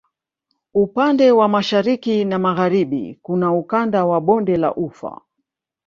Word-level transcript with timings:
Upande 0.73 1.31
wa 1.31 1.47
Mashariki 1.47 2.25
na 2.25 2.39
Magharibi 2.39 3.19
kuna 3.21 3.53
Ukanda 3.53 4.05
wa 4.05 4.21
bonde 4.21 4.57
la 4.57 4.75
Ufa 4.75 5.21